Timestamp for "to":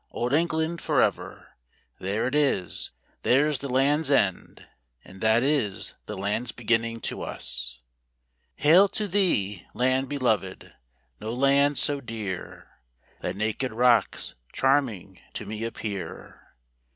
7.01-7.21, 8.87-9.07, 15.33-15.45